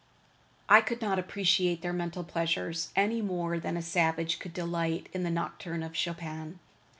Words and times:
I 0.67 0.81
could 0.81 0.99
not 0.99 1.19
appreciate 1.19 1.83
their 1.83 1.93
mental 1.93 2.23
pleasures, 2.23 2.89
any 2.95 3.21
more 3.21 3.59
than 3.59 3.77
a 3.77 3.83
savage 3.83 4.39
could 4.39 4.51
delight 4.51 5.09
in 5.13 5.23
a 5.27 5.29
nocturne 5.29 5.83
of 5.83 5.95
Chopin. 5.95 6.57